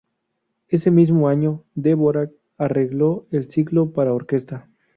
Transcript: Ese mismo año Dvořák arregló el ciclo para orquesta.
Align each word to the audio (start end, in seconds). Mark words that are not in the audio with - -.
Ese 0.67 0.89
mismo 0.89 1.27
año 1.29 1.63
Dvořák 1.75 2.31
arregló 2.57 3.27
el 3.29 3.51
ciclo 3.51 3.91
para 3.93 4.15
orquesta. 4.15 4.67